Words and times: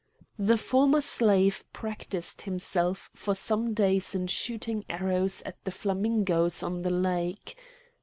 The 0.39 0.57
former 0.57 0.99
slave 0.99 1.63
practised 1.73 2.41
himself 2.41 3.11
for 3.13 3.35
some 3.35 3.75
days 3.75 4.15
in 4.15 4.25
shooting 4.25 4.83
arrows 4.89 5.43
at 5.45 5.63
the 5.63 5.69
flamingoes 5.69 6.63
on 6.63 6.81
the 6.81 6.89
lake. 6.89 7.55